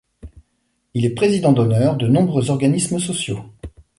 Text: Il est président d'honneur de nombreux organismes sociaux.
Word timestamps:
Il 0.95 1.05
est 1.05 1.13
président 1.13 1.51
d'honneur 1.51 1.95
de 1.95 2.07
nombreux 2.07 2.49
organismes 2.49 2.97
sociaux. 2.97 3.45